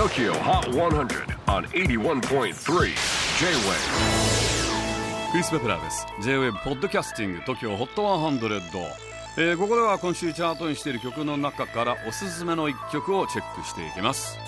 [0.00, 2.54] TOKYO HOT 100 on 81.3 J-WAVE
[5.30, 6.06] クリス・ベプラーです。
[6.22, 8.82] J-WAVE ポッドキャスティング TOKYO HOT 100、
[9.36, 14.38] えー、ここでは今週チャートにしている曲の中からおすすめの一曲をチェックしていきます。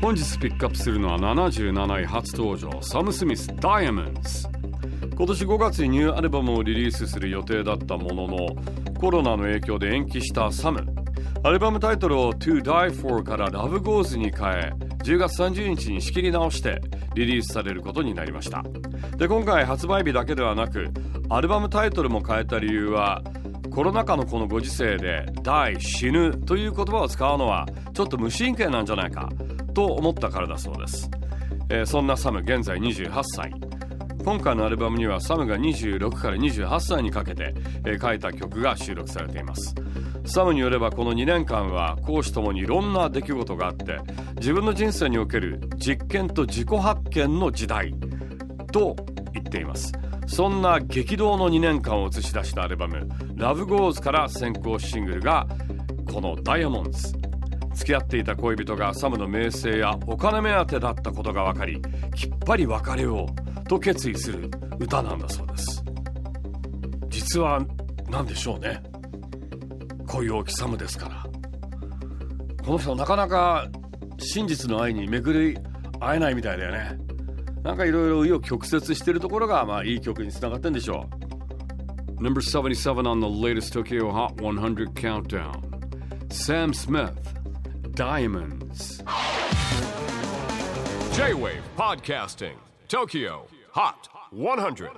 [0.00, 4.48] 本日ピックアップするのは77位初登場サム・スミス Diamonds
[5.16, 8.46] 今年5月にニューアルバムをリリースする予定だったものの
[9.00, 10.99] コロナの影響で延期したサム。
[11.42, 14.72] アルバムタイトルを To Die For から Love Goes に変え
[15.04, 16.82] 10月30日に仕切り直して
[17.14, 18.62] リリースされることになりました。
[19.16, 20.88] で今回発売日だけではなく
[21.30, 23.22] アルバムタイトルも変えた理由は
[23.70, 29.30] コロナ禍のこのご時世で「die」死ぬという言葉を使うのはちょっと無神経なんじゃないか
[29.72, 31.10] と思ったからだそうです、
[31.70, 33.69] えー、そんなサム現在28歳。
[34.24, 37.54] 今回のアルバムにはサムが26から28歳にかけて、
[37.86, 39.74] え、書いた曲が収録されています。
[40.26, 43.98] サムによればこの2年間は講師ともにいろんな出来事があって
[44.36, 47.94] 自分の人生における実験と自己発見の時代
[48.70, 48.94] と
[49.32, 49.92] 言っています。
[50.26, 55.48] そんな激動の2年間を映し出したアルバム「Love Goes」から先行シングルが
[56.12, 57.12] この「ダイヤモンズ」
[57.74, 61.80] 付き合っていた恋人がサムの名声やお金目当てだったことが分かり
[62.14, 63.49] きっぱり別れよう。
[63.70, 64.50] と決意する
[64.80, 65.84] 歌なんだそうです。
[67.08, 67.64] 実は
[68.08, 68.82] 何でしょうね。
[70.08, 71.24] 恋多きサムですから。
[72.64, 73.68] この人なかなか
[74.18, 75.56] 真実の愛に巡り
[76.00, 76.98] 会えないみたいだよね。
[77.62, 81.08] なんかいろいろ紆余曲折してるところがまあいい曲につながってんでしょ
[82.18, 82.20] う。
[82.20, 85.62] Number 77 on the latest Tokyo Hot 100 countdown.
[86.28, 87.14] Sam Smith
[87.94, 89.00] Diamonds.
[91.12, 92.56] J-Wave Podcasting
[92.88, 93.46] Tokyo.
[93.72, 94.90] Hot 100.